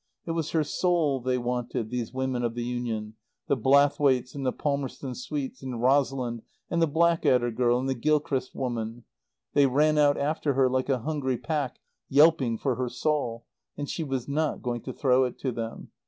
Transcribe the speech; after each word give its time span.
It 0.25 0.31
was 0.31 0.49
her 0.49 0.63
soul 0.63 1.21
they 1.21 1.37
wanted, 1.37 1.91
these 1.91 2.11
women 2.11 2.43
of 2.43 2.55
the 2.55 2.63
Union, 2.63 3.13
the 3.47 3.55
Blathwaites 3.55 4.33
and 4.33 4.43
the 4.43 4.51
Palmerston 4.51 5.13
Swetes, 5.13 5.61
and 5.61 5.79
Rosalind, 5.79 6.41
and 6.71 6.81
the 6.81 6.87
Blackadder 6.87 7.51
girl 7.51 7.77
and 7.77 7.87
the 7.87 7.93
Gilchrist 7.93 8.55
woman; 8.55 9.03
they 9.53 9.67
ran 9.67 9.99
out 9.99 10.17
after 10.17 10.55
her 10.55 10.67
like 10.67 10.89
a 10.89 11.01
hungry 11.01 11.37
pack 11.37 11.77
yelping 12.09 12.57
for 12.57 12.77
her 12.77 12.89
soul; 12.89 13.45
and 13.77 13.87
she 13.87 14.03
was 14.03 14.27
not 14.27 14.63
going 14.63 14.81
to 14.81 14.91
throw 14.93 15.23
it 15.23 15.37
to 15.41 15.51
them. 15.51 15.91